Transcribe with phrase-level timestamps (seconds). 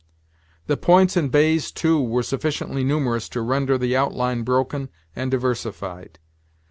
[0.65, 6.17] The points and bays, too, were sufficiently numerous to render the outline broken and diversified.